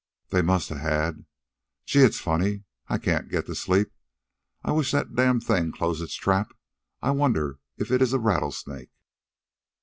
[0.29, 1.25] They must a had.
[1.85, 1.99] Gee!
[1.99, 3.91] It's funny I can't get asleep.
[4.63, 6.57] I wish that damned thing'd close its trap.
[7.03, 8.89] I wonder if it is a rattlesnake."